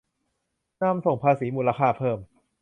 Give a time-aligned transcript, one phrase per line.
[0.81, 2.19] นำส่งภาษีมูลค่าเพิ่ม